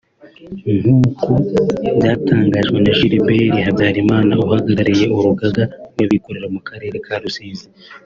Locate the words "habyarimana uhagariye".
3.65-5.05